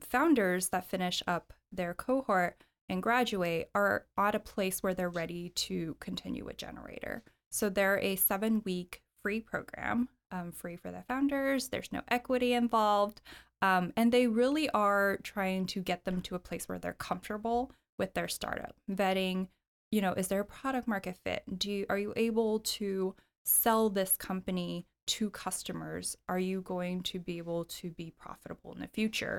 founders 0.01 0.69
that 0.71 0.87
finish 0.87 1.23
up 1.27 1.53
their 1.71 1.95
cohort 1.95 2.65
and 2.89 3.03
graduate 3.03 3.69
are 3.75 4.07
at 4.19 4.35
a 4.35 4.41
place 4.41 4.83
where 4.83 4.95
they're 4.95 5.09
ready 5.09 5.51
to 5.51 5.97
continue 6.01 6.45
with 6.45 6.57
Generator. 6.57 7.23
So, 7.51 7.69
they're 7.69 8.01
a 8.01 8.17
seven 8.17 8.63
week 8.65 9.03
free 9.23 9.41
program, 9.41 10.09
um, 10.33 10.51
free 10.53 10.77
for 10.77 10.91
the 10.91 11.03
founders. 11.07 11.69
There's 11.69 11.93
no 11.93 12.01
equity 12.09 12.55
involved. 12.55 13.21
Um, 13.63 13.93
and 13.97 14.13
they 14.13 14.27
really 14.27 14.69
are 14.71 15.19
trying 15.23 15.67
to 15.67 15.81
get 15.81 16.05
them 16.05 16.21
to 16.23 16.35
a 16.35 16.41
place 16.41 16.69
where 16.69 16.79
they're 16.79 16.93
comfortable 16.93 17.73
with 17.99 18.13
their 18.13 18.29
startup. 18.29 18.75
Vetting 18.91 19.49
you 19.93 20.01
know 20.01 20.15
is 20.15 20.27
there 20.27 20.41
a 20.41 20.45
product 20.45 20.89
market 20.89 21.17
fit? 21.25 21.45
Do 21.59 21.71
you 21.71 21.87
are 21.89 21.99
you 21.99 22.13
able 22.17 22.59
to 22.61 23.15
sell 23.45 23.89
this 23.89 24.17
company 24.17 24.87
to 25.07 25.31
customers? 25.31 26.17
Are 26.29 26.39
you 26.39 26.63
going 26.63 27.03
to 27.05 27.21
be 27.21 27.39
able 27.39 27.67
to 27.67 27.91
be 27.91 28.13
profitable 28.19 28.73
in 28.73 28.81
the 28.81 28.89
future? 28.89 29.39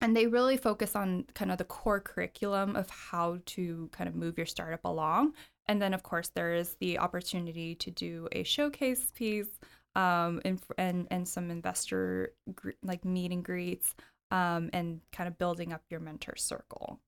And 0.00 0.16
they 0.16 0.28
really 0.28 0.56
focus 0.56 0.94
on 0.94 1.24
kind 1.34 1.50
of 1.50 1.58
the 1.58 1.64
core 1.64 1.98
curriculum 2.00 2.76
of 2.76 2.88
how 2.88 3.40
to 3.46 3.90
kind 3.92 4.08
of 4.08 4.14
move 4.14 4.38
your 4.38 4.46
startup 4.46 4.84
along. 4.84 5.34
And 5.66 5.82
then 5.82 5.92
of 5.92 6.04
course 6.04 6.28
there 6.28 6.54
is 6.54 6.76
the 6.78 6.98
opportunity 6.98 7.74
to 7.74 7.90
do 7.90 8.28
a 8.30 8.44
showcase 8.44 9.10
piece 9.12 9.58
um, 9.98 10.40
and, 10.44 10.60
and 10.78 11.06
and 11.10 11.28
some 11.28 11.50
investor 11.50 12.32
gr- 12.54 12.70
like 12.82 13.04
meet 13.04 13.32
and 13.32 13.44
greets 13.44 13.94
um, 14.30 14.70
and 14.72 15.00
kind 15.12 15.28
of 15.28 15.38
building 15.38 15.72
up 15.72 15.82
your 15.90 16.00
mentor 16.00 16.36
circle 16.36 17.00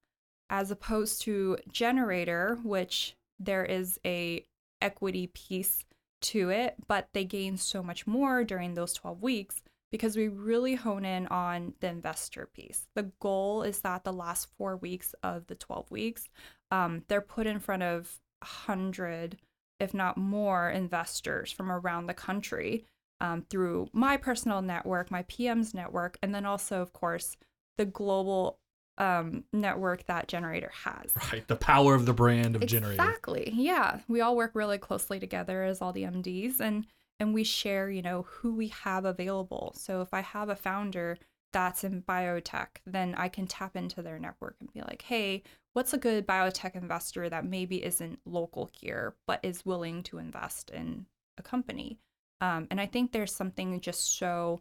as 0.51 0.71
opposed 0.71 1.23
to 1.23 1.57
generator 1.71 2.59
which 2.63 3.15
there 3.39 3.65
is 3.65 3.99
a 4.05 4.45
equity 4.83 5.29
piece 5.29 5.85
to 6.21 6.51
it, 6.51 6.75
but 6.87 7.09
they 7.13 7.25
gain 7.25 7.57
so 7.57 7.83
much 7.83 8.07
more 8.07 8.45
during 8.45 8.75
those 8.75 8.93
12 8.93 9.23
weeks 9.23 9.63
because 9.91 10.17
we 10.17 10.29
really 10.29 10.77
hone 10.77 11.05
in 11.05 11.27
on 11.29 11.75
the 11.81 11.89
investor 11.89 12.49
piece. 12.55 12.87
The 12.95 13.11
goal 13.21 13.63
is 13.63 13.81
that 13.81 14.05
the 14.05 14.13
last 14.13 14.49
four 14.57 14.77
weeks 14.77 15.15
of 15.23 15.47
the 15.47 15.55
12 15.55 15.91
weeks, 15.91 16.29
um, 16.71 17.03
they're 17.09 17.21
put 17.21 17.47
in 17.47 17.59
front 17.59 17.83
of 17.83 18.21
100, 18.41 19.39
if 19.81 19.95
not 19.95 20.17
more, 20.17 20.71
investors 20.71 21.51
from 21.51 21.71
around 21.73 22.07
the 22.07 22.15
country 22.15 22.85
um, 23.21 23.45
through 23.51 23.89
my 23.93 24.17
personal 24.17 24.63
network, 24.63 25.11
my 25.11 25.23
PM's 25.23 25.75
network, 25.75 26.19
and 26.23 26.35
then 26.35 26.47
also, 26.47 26.81
of 26.81 26.93
course, 26.93 27.37
the 27.79 27.85
global 27.85 28.59
um, 28.99 29.45
network 29.53 30.05
that 30.07 30.29
Generator 30.29 30.71
has. 30.85 31.13
Right. 31.33 31.47
The 31.49 31.57
power 31.57 31.95
of 31.95 32.07
the 32.07 32.13
brand 32.13 32.57
of 32.57 32.67
Generator. 32.67 33.03
Exactly. 33.03 33.51
Yeah. 33.55 34.01
We 34.09 34.21
all 34.21 34.37
work 34.37 34.53
really 34.55 34.79
closely 34.79 35.19
together 35.19 35.65
as 35.65 35.81
all 35.81 35.93
the 35.93 36.03
MDs 36.03 36.61
and 36.61 36.87
and 37.19 37.35
we 37.35 37.45
share, 37.45 37.91
you 37.91 38.01
know, 38.01 38.27
who 38.27 38.55
we 38.55 38.69
have 38.69 39.05
available. 39.05 39.75
So 39.77 40.01
if 40.01 40.15
I 40.15 40.23
have 40.23 40.49
a 40.49 40.57
founder 40.57 41.19
that's 41.53 41.85
in 41.85 42.03
biotech, 42.03 42.69
then 42.87 43.15
I 43.17 43.29
can 43.29 43.47
tap 43.47 43.77
into 43.77 44.03
their 44.03 44.19
network 44.19 44.57
and 44.61 44.73
be 44.73 44.81
like, 44.81 45.03
hey, 45.03 45.43
what's 45.73 45.93
a 45.93 45.99
good 45.99 46.27
biotech 46.27 46.75
investor 46.75 47.29
that 47.29 47.45
maybe 47.45 47.85
isn't 47.85 48.21
local 48.25 48.71
here, 48.73 49.15
but 49.27 49.41
is 49.43 49.67
willing 49.67 50.03
to 50.05 50.19
invest 50.19 50.71
in 50.71 51.07
a 51.39 51.43
company? 51.43 51.99
Um, 52.41 52.67
and 52.71 52.81
I 52.81 52.87
think 52.87 53.13
there's 53.13 53.35
something 53.35 53.81
just 53.81 54.19
so 54.19 54.61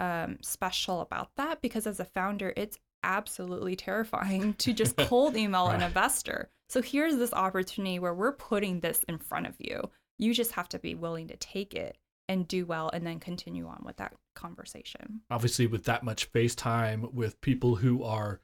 um, 0.00 0.38
special 0.40 1.00
about 1.02 1.30
that 1.36 1.60
because 1.60 1.86
as 1.86 2.00
a 2.00 2.04
founder, 2.04 2.52
it's 2.56 2.78
absolutely 3.02 3.76
terrifying 3.76 4.54
to 4.58 4.72
just 4.72 4.96
cold 4.96 5.36
email 5.36 5.68
an 5.68 5.82
investor. 5.82 6.50
So 6.68 6.82
here's 6.82 7.16
this 7.16 7.32
opportunity 7.32 7.98
where 7.98 8.14
we're 8.14 8.32
putting 8.32 8.80
this 8.80 9.02
in 9.08 9.18
front 9.18 9.46
of 9.46 9.54
you. 9.58 9.90
You 10.18 10.34
just 10.34 10.52
have 10.52 10.68
to 10.70 10.78
be 10.78 10.94
willing 10.94 11.28
to 11.28 11.36
take 11.36 11.74
it 11.74 11.96
and 12.28 12.46
do 12.46 12.64
well 12.64 12.90
and 12.92 13.06
then 13.06 13.18
continue 13.18 13.66
on 13.66 13.82
with 13.84 13.96
that 13.96 14.14
conversation. 14.40 15.20
Obviously 15.30 15.66
with 15.66 15.84
that 15.84 16.02
much 16.02 16.24
face 16.26 16.54
time 16.54 17.08
with 17.12 17.40
people 17.40 17.76
who 17.76 18.02
are 18.02 18.40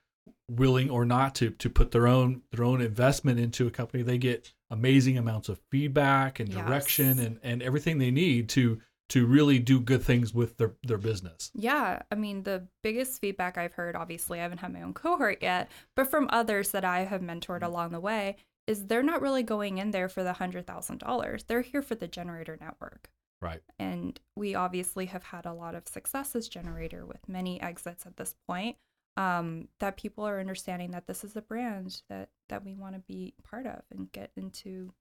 willing 0.48 0.90
or 0.90 1.04
not 1.04 1.34
to 1.34 1.50
to 1.50 1.68
put 1.68 1.90
their 1.90 2.06
own 2.06 2.42
their 2.52 2.64
own 2.64 2.80
investment 2.80 3.40
into 3.40 3.66
a 3.66 3.70
company, 3.70 4.02
they 4.02 4.18
get 4.18 4.52
amazing 4.70 5.16
amounts 5.18 5.48
of 5.48 5.60
feedback 5.70 6.40
and 6.40 6.50
direction 6.50 7.18
yes. 7.18 7.26
and, 7.26 7.40
and 7.42 7.62
everything 7.62 7.98
they 7.98 8.10
need 8.10 8.48
to 8.48 8.80
to 9.08 9.26
really 9.26 9.58
do 9.58 9.78
good 9.78 10.02
things 10.02 10.34
with 10.34 10.56
their, 10.56 10.74
their 10.82 10.98
business. 10.98 11.50
Yeah. 11.54 12.02
I 12.10 12.14
mean, 12.16 12.42
the 12.42 12.66
biggest 12.82 13.20
feedback 13.20 13.56
I've 13.56 13.74
heard, 13.74 13.94
obviously, 13.94 14.40
I 14.40 14.42
haven't 14.42 14.58
had 14.58 14.72
my 14.72 14.82
own 14.82 14.94
cohort 14.94 15.38
yet, 15.42 15.70
but 15.94 16.10
from 16.10 16.28
others 16.32 16.72
that 16.72 16.84
I 16.84 17.04
have 17.04 17.20
mentored 17.20 17.60
mm. 17.60 17.66
along 17.66 17.90
the 17.90 18.00
way, 18.00 18.36
is 18.66 18.86
they're 18.86 19.02
not 19.02 19.22
really 19.22 19.44
going 19.44 19.78
in 19.78 19.92
there 19.92 20.08
for 20.08 20.24
the 20.24 20.32
$100,000. 20.32 21.46
They're 21.46 21.60
here 21.60 21.82
for 21.82 21.94
the 21.94 22.08
generator 22.08 22.58
network. 22.60 23.08
Right. 23.40 23.60
And 23.78 24.18
we 24.34 24.54
obviously 24.54 25.06
have 25.06 25.24
had 25.24 25.46
a 25.46 25.52
lot 25.52 25.74
of 25.74 25.88
success 25.88 26.34
as 26.34 26.48
generator 26.48 27.04
with 27.04 27.28
many 27.28 27.60
exits 27.60 28.06
at 28.06 28.16
this 28.16 28.34
point. 28.46 28.76
Um, 29.18 29.68
that 29.80 29.96
people 29.96 30.24
are 30.24 30.38
understanding 30.38 30.90
that 30.90 31.06
this 31.06 31.24
is 31.24 31.36
a 31.36 31.42
brand 31.42 32.02
that 32.10 32.28
that 32.50 32.64
we 32.64 32.74
want 32.74 32.96
to 32.96 33.00
be 33.00 33.32
part 33.42 33.66
of 33.66 33.80
and 33.90 34.12
get 34.12 34.30
into 34.36 34.92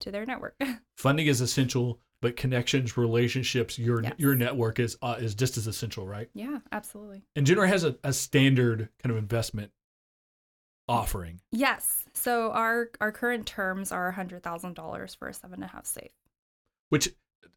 to 0.00 0.10
their 0.10 0.24
network. 0.24 0.54
Funding 0.96 1.26
is 1.26 1.42
essential, 1.42 2.00
but 2.22 2.36
connections, 2.36 2.96
relationships, 2.96 3.78
your 3.78 4.02
yes. 4.02 4.14
your 4.16 4.34
network 4.34 4.78
is 4.80 4.96
uh, 5.02 5.16
is 5.18 5.34
just 5.34 5.56
as 5.56 5.66
essential, 5.66 6.06
right? 6.06 6.30
Yeah, 6.34 6.58
absolutely. 6.72 7.24
And 7.36 7.46
Generator 7.46 7.70
has 7.70 7.84
a, 7.84 7.96
a 8.02 8.12
standard 8.12 8.88
kind 9.02 9.10
of 9.10 9.18
investment 9.18 9.70
offering. 10.88 11.40
Yes. 11.52 12.04
So 12.14 12.50
our 12.52 12.90
our 13.00 13.12
current 13.12 13.46
terms 13.46 13.92
are 13.92 14.10
hundred 14.10 14.42
thousand 14.42 14.74
dollars 14.74 15.14
for 15.14 15.28
a 15.28 15.34
seven 15.34 15.62
and 15.62 15.64
a 15.64 15.68
half 15.68 15.86
safe. 15.86 16.12
Which 16.88 17.10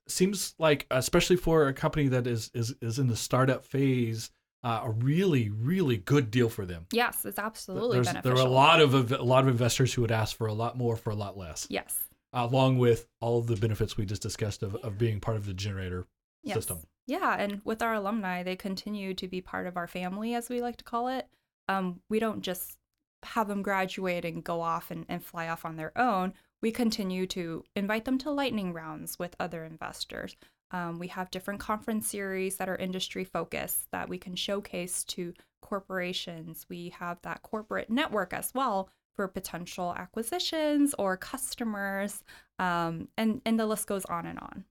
seems 0.07 0.55
like, 0.60 0.86
especially 0.91 1.36
for 1.36 1.67
a 1.67 1.74
company 1.74 2.07
that 2.10 2.27
is 2.27 2.51
is 2.53 2.75
is 2.81 3.00
in 3.00 3.07
the 3.07 3.15
startup 3.15 3.65
phase, 3.65 4.31
uh, 4.63 4.81
a 4.83 4.91
really 4.91 5.50
really 5.50 5.98
good 5.98 6.31
deal 6.31 6.50
for 6.50 6.65
them. 6.65 6.86
Yes, 6.91 7.25
it's 7.25 7.39
absolutely 7.39 7.98
There's, 7.98 8.07
beneficial. 8.07 8.36
There 8.36 8.43
are 8.43 8.48
a 8.48 8.51
lot 8.51 8.81
of 8.81 9.12
a 9.12 9.24
lot 9.24 9.43
of 9.43 9.50
investors 9.50 9.93
who 9.93 10.01
would 10.01 10.12
ask 10.12 10.36
for 10.36 10.48
a 10.48 10.53
lot 10.53 10.77
more 10.77 10.95
for 10.95 11.10
a 11.10 11.15
lot 11.15 11.38
less. 11.38 11.67
Yes. 11.69 11.98
Along 12.33 12.77
with 12.77 13.07
all 13.19 13.39
of 13.39 13.48
the 13.48 13.57
benefits 13.57 13.98
we 13.98 14.05
just 14.05 14.21
discussed 14.21 14.63
of, 14.63 14.75
of 14.75 14.98
being 14.98 15.19
part 15.19 15.36
of 15.36 15.45
the 15.45 15.53
generator 15.53 16.05
yes. 16.43 16.55
system. 16.55 16.79
Yeah, 17.07 17.36
and 17.38 17.62
with 17.65 17.81
our 17.81 17.95
alumni, 17.95 18.43
they 18.43 18.55
continue 18.55 19.13
to 19.15 19.27
be 19.27 19.41
part 19.41 19.67
of 19.67 19.75
our 19.75 19.88
family, 19.88 20.33
as 20.33 20.48
we 20.48 20.62
like 20.62 20.77
to 20.77 20.83
call 20.83 21.10
it. 21.10 21.27
Um, 21.67 22.00
we 22.10 22.19
don't 22.19 22.41
just 22.41 22.77
have 23.24 23.48
them 23.48 23.62
graduate 23.62 24.24
and 24.24 24.43
go 24.43 24.62
off 24.62 24.91
and, 24.91 25.05
and 25.10 25.24
fly 25.24 25.48
off 25.50 25.65
on 25.65 25.75
their 25.75 25.98
own. 25.98 26.33
We 26.62 26.72
continue 26.72 27.25
to 27.27 27.63
invite 27.75 28.06
them 28.06 28.18
to 28.20 28.32
lightning 28.32 28.74
rounds 28.74 29.18
with 29.18 29.36
other 29.39 29.63
investors. 29.63 30.36
Um, 30.72 31.00
we 31.00 31.08
have 31.08 31.32
different 31.32 31.60
conference 31.60 32.08
series 32.08 32.58
that 32.58 32.70
are 32.70 32.75
industry 32.75 33.24
focused 33.24 33.88
that 33.91 34.08
we 34.08 34.18
can 34.18 34.36
showcase 34.36 35.03
to 35.06 35.34
corporations. 35.62 36.65
We 36.70 36.89
have 36.98 37.20
that 37.24 37.41
corporate 37.41 37.89
network 37.89 38.34
as 38.34 38.51
well 38.53 38.89
for 39.15 39.27
potential 39.27 39.94
acquisitions 39.98 40.96
or 40.98 41.18
customers, 41.18 42.24
um, 42.60 43.10
and 43.18 43.41
and 43.46 43.60
the 43.60 43.65
list 43.65 43.88
goes 43.88 44.06
on 44.06 44.25
and 44.25 44.39
on. 44.39 44.63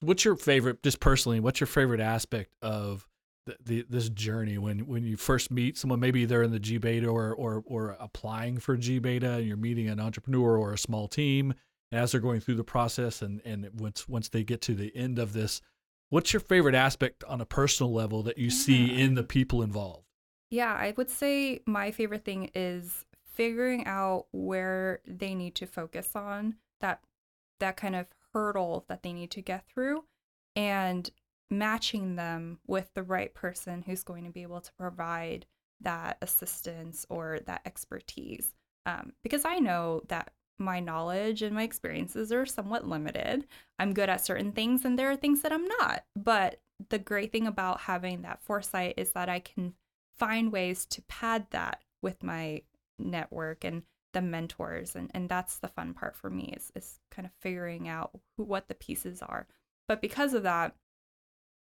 What's 0.00 0.24
your 0.24 0.36
favorite, 0.36 0.82
just 0.82 1.00
personally? 1.00 1.40
What's 1.40 1.60
your 1.60 1.66
favorite 1.66 2.00
aspect 2.00 2.52
of 2.62 3.06
the, 3.46 3.56
the, 3.64 3.86
this 3.88 4.08
journey 4.08 4.58
when 4.58 4.86
when 4.86 5.04
you 5.04 5.16
first 5.16 5.50
meet 5.50 5.78
someone? 5.78 6.00
Maybe 6.00 6.24
they're 6.24 6.42
in 6.42 6.52
the 6.52 6.60
G 6.60 6.78
Beta 6.78 7.08
or 7.08 7.34
or 7.34 7.62
or 7.66 7.96
applying 7.98 8.58
for 8.58 8.76
G 8.76 8.98
Beta, 8.98 9.32
and 9.32 9.46
you're 9.46 9.56
meeting 9.56 9.88
an 9.88 10.00
entrepreneur 10.00 10.56
or 10.56 10.72
a 10.72 10.78
small 10.78 11.08
team. 11.08 11.54
And 11.92 12.00
as 12.00 12.12
they're 12.12 12.20
going 12.20 12.40
through 12.40 12.56
the 12.56 12.64
process, 12.64 13.22
and 13.22 13.40
and 13.44 13.68
once 13.74 14.08
once 14.08 14.28
they 14.28 14.44
get 14.44 14.60
to 14.62 14.74
the 14.74 14.94
end 14.94 15.18
of 15.18 15.32
this, 15.32 15.60
what's 16.10 16.32
your 16.32 16.40
favorite 16.40 16.74
aspect 16.74 17.24
on 17.24 17.40
a 17.40 17.46
personal 17.46 17.92
level 17.92 18.22
that 18.24 18.38
you 18.38 18.48
yeah. 18.48 18.50
see 18.50 19.00
in 19.00 19.14
the 19.14 19.24
people 19.24 19.62
involved? 19.62 20.06
Yeah, 20.50 20.72
I 20.72 20.94
would 20.96 21.10
say 21.10 21.60
my 21.66 21.90
favorite 21.92 22.24
thing 22.24 22.50
is 22.54 23.04
figuring 23.24 23.86
out 23.86 24.26
where 24.32 25.00
they 25.06 25.34
need 25.34 25.54
to 25.56 25.66
focus 25.66 26.10
on 26.14 26.56
that 26.80 27.00
that 27.60 27.76
kind 27.76 27.96
of 27.96 28.06
hurdle 28.32 28.84
that 28.88 29.02
they 29.02 29.12
need 29.12 29.30
to 29.30 29.42
get 29.42 29.64
through 29.66 30.04
and 30.56 31.10
matching 31.50 32.16
them 32.16 32.58
with 32.66 32.90
the 32.94 33.02
right 33.02 33.34
person 33.34 33.82
who's 33.82 34.02
going 34.02 34.24
to 34.24 34.30
be 34.30 34.42
able 34.42 34.60
to 34.60 34.72
provide 34.74 35.46
that 35.80 36.18
assistance 36.22 37.06
or 37.08 37.40
that 37.46 37.62
expertise. 37.64 38.54
Um, 38.86 39.12
because 39.22 39.44
i 39.44 39.58
know 39.58 40.02
that 40.08 40.32
my 40.58 40.78
knowledge 40.78 41.42
and 41.42 41.54
my 41.54 41.62
experiences 41.62 42.32
are 42.32 42.44
somewhat 42.44 42.86
limited. 42.86 43.46
I'm 43.78 43.94
good 43.94 44.10
at 44.10 44.24
certain 44.24 44.52
things 44.52 44.84
and 44.84 44.98
there 44.98 45.10
are 45.10 45.16
things 45.16 45.42
that 45.42 45.52
i'm 45.52 45.66
not. 45.66 46.04
But 46.16 46.60
the 46.88 46.98
great 46.98 47.32
thing 47.32 47.46
about 47.46 47.80
having 47.80 48.22
that 48.22 48.42
foresight 48.42 48.94
is 48.96 49.12
that 49.12 49.28
i 49.28 49.40
can 49.40 49.74
find 50.18 50.52
ways 50.52 50.84
to 50.86 51.02
pad 51.02 51.46
that 51.50 51.82
with 52.02 52.22
my 52.22 52.62
network 52.98 53.64
and 53.64 53.82
the 54.12 54.22
mentors. 54.22 54.94
And, 54.96 55.10
and 55.14 55.28
that's 55.28 55.58
the 55.58 55.68
fun 55.68 55.94
part 55.94 56.16
for 56.16 56.30
me 56.30 56.52
is, 56.56 56.72
is 56.74 57.00
kind 57.10 57.26
of 57.26 57.32
figuring 57.40 57.88
out 57.88 58.10
who 58.36 58.44
what 58.44 58.68
the 58.68 58.74
pieces 58.74 59.22
are. 59.22 59.46
But 59.88 60.00
because 60.00 60.34
of 60.34 60.42
that 60.44 60.74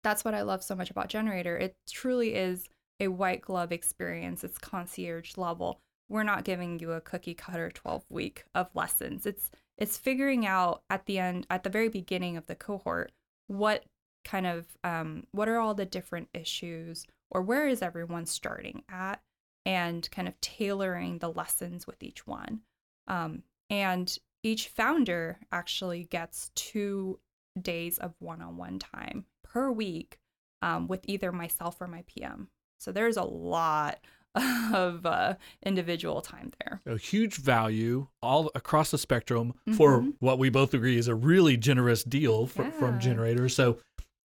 that's 0.09 0.25
what 0.25 0.35
i 0.35 0.43
love 0.43 0.63
so 0.63 0.75
much 0.75 0.91
about 0.91 1.09
generator. 1.09 1.57
It 1.57 1.77
truly 1.91 2.35
is 2.35 2.69
a 2.99 3.09
white 3.09 3.43
glove 3.43 3.73
experience. 3.73 4.43
It's 4.43 4.59
concierge 4.59 5.37
level. 5.37 5.81
We're 6.09 6.23
not 6.23 6.45
giving 6.45 6.79
you 6.79 6.93
a 6.93 7.01
cookie 7.01 7.35
cutter 7.35 7.71
12 7.71 8.05
week 8.09 8.45
of 8.55 8.69
lessons. 8.75 9.27
It's 9.27 9.51
it's 9.77 9.99
figuring 9.99 10.47
out 10.47 10.83
at 10.89 11.05
the 11.07 11.19
end 11.19 11.47
at 11.51 11.63
the 11.63 11.71
very 11.71 11.89
beginning 11.89 12.37
of 12.37 12.47
the 12.47 12.55
cohort 12.55 13.13
what 13.49 13.85
kind 14.25 14.47
of 14.47 14.67
um, 14.83 15.27
what 15.33 15.49
are 15.49 15.59
all 15.59 15.75
the 15.75 15.85
different 15.85 16.29
issues 16.33 17.07
or 17.31 17.43
where 17.43 17.69
is 17.69 17.83
everyone 17.83 18.25
starting 18.25 18.83
at 18.91 19.21
and 19.67 20.11
kind 20.11 20.27
of 20.27 20.41
tailoring 20.41 21.19
the 21.19 21.31
lessons 21.31 21.87
with 21.87 22.03
each 22.03 22.27
one. 22.27 22.61
Um, 23.07 23.43
and 23.69 24.19
each 24.43 24.69
founder 24.69 25.39
actually 25.53 26.05
gets 26.05 26.51
two 26.55 27.21
days 27.61 27.99
of 27.99 28.15
one 28.19 28.41
on 28.41 28.57
one 28.57 28.79
time 28.79 29.27
per 29.59 29.73
week 29.73 30.19
um, 30.63 30.87
with 30.87 31.01
either 31.09 31.33
myself 31.33 31.81
or 31.81 31.89
my 31.89 32.05
PM. 32.07 32.49
So 32.79 32.93
there's 32.93 33.17
a 33.17 33.25
lot 33.25 33.99
of 34.73 35.05
uh, 35.05 35.35
individual 35.67 36.21
time 36.21 36.53
there. 36.61 36.81
A 36.87 36.97
huge 36.97 37.37
value 37.37 38.07
all 38.23 38.53
across 38.55 38.93
the 38.93 38.99
spectrum 38.99 39.55
mm-hmm. 39.69 39.73
for 39.77 40.03
what 40.21 40.39
we 40.39 40.49
both 40.49 40.75
agree 40.75 40.97
is 40.97 41.09
a 41.09 41.15
really 41.15 41.57
generous 41.57 42.05
deal 42.05 42.47
for, 42.47 42.63
yeah. 42.63 42.71
from 42.71 43.01
generators. 43.01 43.55
So 43.57 43.79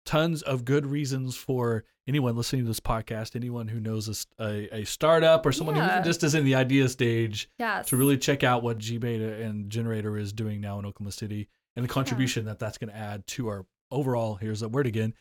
tons 0.06 0.44
of 0.44 0.66
good 0.66 0.86
reasons 0.86 1.36
for 1.36 1.84
anyone 2.08 2.36
listening 2.36 2.62
to 2.62 2.68
this 2.68 2.80
podcast, 2.80 3.36
anyone 3.36 3.68
who 3.68 3.80
knows 3.80 4.28
a, 4.38 4.44
a, 4.44 4.82
a 4.82 4.84
startup 4.84 5.48
or 5.48 5.52
someone 5.52 5.78
yeah. 5.78 5.98
who 5.98 6.04
just 6.04 6.24
is 6.24 6.36
in 6.36 6.46
the 6.46 6.54
idea 6.54 6.88
stage, 6.90 7.50
yes. 7.58 7.88
to 7.88 7.98
really 7.98 8.20
check 8.20 8.44
out 8.44 8.62
what 8.62 8.78
GBeta 8.78 9.42
and 9.44 9.72
Generator 9.72 10.16
is 10.16 10.32
doing 10.32 10.62
now 10.62 10.78
in 10.78 10.86
Oklahoma 10.86 11.12
City 11.12 11.48
and 11.76 11.84
the 11.84 11.90
contribution 11.90 12.46
yeah. 12.46 12.52
that 12.52 12.60
that's 12.60 12.78
going 12.78 12.92
to 12.92 12.96
add 12.96 13.26
to 13.26 13.48
our 13.48 13.66
overall, 13.94 14.36
here's 14.36 14.62
a 14.62 14.68
word 14.68 14.88
again, 14.88 15.14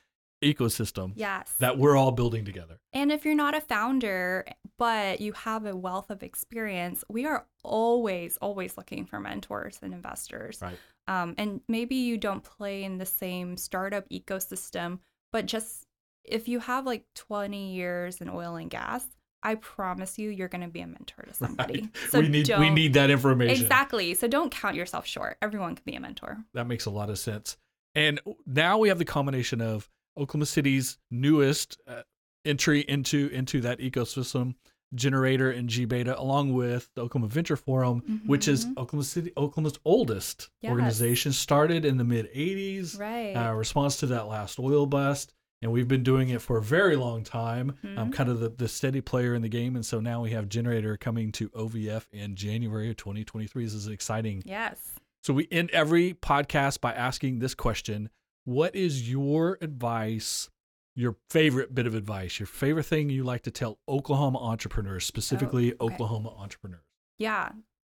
ecosystem 0.42 1.12
yes. 1.14 1.52
that 1.60 1.78
we're 1.78 1.96
all 1.96 2.10
building 2.10 2.44
together. 2.44 2.78
And 2.92 3.12
if 3.12 3.24
you're 3.24 3.34
not 3.34 3.54
a 3.54 3.60
founder, 3.60 4.44
but 4.78 5.20
you 5.20 5.32
have 5.32 5.66
a 5.66 5.76
wealth 5.76 6.10
of 6.10 6.22
experience, 6.22 7.04
we 7.08 7.26
are 7.26 7.46
always, 7.62 8.36
always 8.38 8.76
looking 8.76 9.06
for 9.06 9.20
mentors 9.20 9.78
and 9.82 9.94
investors. 9.94 10.58
Right. 10.60 10.78
Um, 11.08 11.34
and 11.38 11.60
maybe 11.68 11.96
you 11.96 12.18
don't 12.18 12.42
play 12.42 12.84
in 12.84 12.98
the 12.98 13.06
same 13.06 13.56
startup 13.56 14.08
ecosystem, 14.08 14.98
but 15.32 15.46
just 15.46 15.86
if 16.24 16.48
you 16.48 16.60
have 16.60 16.86
like 16.86 17.04
20 17.14 17.72
years 17.72 18.20
in 18.20 18.28
oil 18.28 18.56
and 18.56 18.70
gas, 18.70 19.04
I 19.44 19.56
promise 19.56 20.18
you, 20.18 20.30
you're 20.30 20.48
going 20.48 20.62
to 20.62 20.68
be 20.68 20.80
a 20.80 20.86
mentor 20.86 21.24
to 21.24 21.34
somebody. 21.34 21.80
Right. 21.80 21.90
So 22.10 22.20
we 22.20 22.28
need 22.28 22.48
we 22.58 22.70
need 22.70 22.94
that 22.94 23.10
information. 23.10 23.60
Exactly. 23.60 24.14
So 24.14 24.28
don't 24.28 24.52
count 24.52 24.76
yourself 24.76 25.06
short. 25.06 25.36
Everyone 25.42 25.74
can 25.74 25.82
be 25.84 25.96
a 25.96 26.00
mentor. 26.00 26.38
That 26.54 26.68
makes 26.68 26.86
a 26.86 26.90
lot 26.90 27.10
of 27.10 27.18
sense. 27.18 27.56
And 27.94 28.20
now 28.46 28.78
we 28.78 28.88
have 28.88 28.98
the 28.98 29.04
combination 29.04 29.60
of 29.60 29.88
Oklahoma 30.16 30.46
City's 30.46 30.98
newest 31.10 31.78
uh, 31.86 32.02
entry 32.44 32.80
into 32.80 33.28
into 33.32 33.60
that 33.62 33.78
ecosystem, 33.80 34.54
Generator 34.94 35.50
and 35.50 35.68
G 35.68 35.84
Beta, 35.84 36.18
along 36.18 36.52
with 36.54 36.90
the 36.94 37.02
Oklahoma 37.02 37.28
Venture 37.28 37.56
Forum, 37.56 38.22
which 38.26 38.48
is 38.48 38.66
Mhm. 38.66 38.70
Oklahoma 38.78 39.04
City 39.04 39.32
Oklahoma's 39.36 39.78
oldest 39.84 40.50
Yes. 40.60 40.70
organization, 40.70 41.32
started 41.32 41.84
in 41.84 41.96
the 41.98 42.04
mid 42.04 42.28
'80s. 42.34 42.98
Right. 42.98 43.34
Uh, 43.34 43.52
response 43.54 43.96
to 43.98 44.06
that 44.06 44.26
last 44.26 44.58
oil 44.58 44.86
bust, 44.86 45.32
and 45.62 45.70
we've 45.72 45.88
been 45.88 46.02
doing 46.02 46.28
it 46.30 46.42
for 46.42 46.58
a 46.58 46.62
very 46.62 46.96
long 46.96 47.24
time. 47.24 47.74
I'm 47.82 48.10
Mhm. 48.10 48.12
kind 48.12 48.28
of 48.28 48.40
the, 48.40 48.50
the 48.50 48.68
steady 48.68 49.00
player 49.00 49.34
in 49.34 49.40
the 49.42 49.48
game, 49.48 49.76
and 49.76 49.84
so 49.86 50.00
now 50.00 50.22
we 50.22 50.30
have 50.32 50.48
Generator 50.48 50.96
coming 50.98 51.30
to 51.32 51.48
OVF 51.54 52.06
in 52.12 52.36
January 52.36 52.90
of 52.90 52.96
2023. 52.96 53.64
This 53.64 53.74
is 53.74 53.86
exciting. 53.88 54.42
yes. 54.44 54.78
So 55.22 55.32
we 55.32 55.46
end 55.52 55.70
every 55.70 56.14
podcast 56.14 56.80
by 56.80 56.92
asking 56.92 57.38
this 57.38 57.54
question: 57.54 58.10
What 58.44 58.74
is 58.74 59.08
your 59.08 59.58
advice? 59.60 60.48
Your 60.94 61.16
favorite 61.30 61.74
bit 61.74 61.86
of 61.86 61.94
advice, 61.94 62.38
your 62.38 62.46
favorite 62.46 62.84
thing 62.84 63.08
you 63.08 63.24
like 63.24 63.42
to 63.42 63.50
tell 63.50 63.78
Oklahoma 63.88 64.38
entrepreneurs, 64.38 65.06
specifically 65.06 65.72
Oh, 65.72 65.86
okay. 65.86 65.94
Oklahoma 65.94 66.34
entrepreneurs. 66.36 66.84
Yeah. 67.18 67.52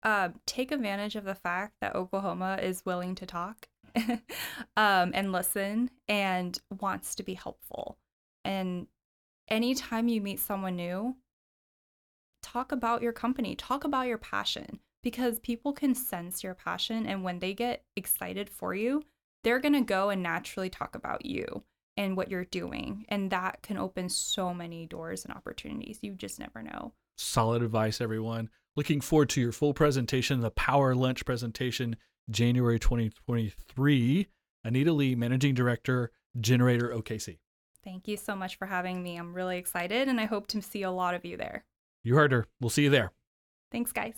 Uh, 0.02 0.31
take 0.47 0.73
advantage 0.73 1.17
of 1.17 1.25
the 1.25 1.35
fact 1.35 1.75
that 1.81 1.95
Oklahoma 1.95 2.59
is 2.61 2.85
willing 2.85 3.14
to 3.14 3.25
talk 3.25 3.69
um, 4.76 5.12
and 5.14 5.33
listen 5.33 5.91
and 6.09 6.59
wants 6.81 7.14
to 7.14 7.23
be 7.23 7.33
helpful. 7.35 7.97
And 8.45 8.88
anytime 9.49 10.09
you 10.09 10.21
meet 10.21 10.41
someone 10.41 10.76
new, 10.76 11.17
talk 12.43 12.73
about 12.73 13.00
your 13.00 13.12
company, 13.12 13.55
talk 13.55 13.85
about 13.85 14.09
your 14.09 14.19
passion 14.19 14.81
because 15.02 15.38
people 15.38 15.73
can 15.73 15.94
sense 15.94 16.42
your 16.42 16.54
passion. 16.54 17.06
And 17.06 17.25
when 17.25 17.38
they 17.38 17.54
get 17.54 17.85
excited 17.97 18.49
for 18.49 18.75
you, 18.75 19.02
they're 19.44 19.61
going 19.61 19.75
to 19.75 19.80
go 19.80 20.11
and 20.11 20.23
naturally 20.23 20.71
talk 20.71 20.94
about 20.94 21.26
you 21.26 21.64
and 21.97 22.16
what 22.16 22.30
you're 22.30 22.44
doing. 22.44 23.04
And 23.09 23.30
that 23.30 23.62
can 23.62 23.76
open 23.76 24.09
so 24.09 24.54
many 24.54 24.87
doors 24.87 25.25
and 25.25 25.35
opportunities. 25.35 25.99
You 26.02 26.14
just 26.14 26.38
never 26.38 26.62
know. 26.62 26.92
Solid 27.16 27.62
advice, 27.62 28.00
everyone. 28.00 28.49
Looking 28.76 29.00
forward 29.00 29.28
to 29.30 29.40
your 29.40 29.52
full 29.52 29.75
presentation, 29.75 30.40
the 30.40 30.50
Power 30.50 30.94
Lunch 30.94 31.25
presentation, 31.25 31.97
January 32.30 32.78
2023. 32.78 34.28
Anita 34.64 34.92
Lee, 34.92 35.14
Managing 35.14 35.54
Director, 35.54 36.12
Generator 36.40 36.88
OKC. 36.90 37.38
Thank 37.85 38.06
you 38.06 38.16
so 38.16 38.37
much 38.37 38.56
for 38.56 38.66
having 38.66 39.02
me. 39.02 39.16
I'm 39.16 39.35
really 39.35 39.59
excited 39.59 40.09
and 40.09 40.21
I 40.21 40.26
hope 40.26 40.47
to 40.49 40.62
see 40.62 40.82
a 40.82 40.90
lot 40.90 41.14
of 41.14 41.25
you 41.25 41.37
there. 41.37 41.64
You 42.04 42.14
heard 42.14 42.32
her. 42.32 42.47
We'll 42.61 42.71
see 42.71 42.85
you 42.85 42.90
there. 42.90 43.12
Thanks, 43.73 43.92
guys. 43.92 44.14